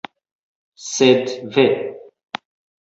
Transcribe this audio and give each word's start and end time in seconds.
Sed 0.91 1.25
ve! 1.55 1.67